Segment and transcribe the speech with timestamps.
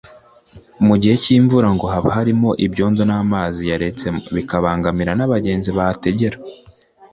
[0.87, 6.37] Mu gihe cy’imvura ngo haba harimo ibyondo n’amazi yaretsemo bikabangamira n’abagenzi bahategera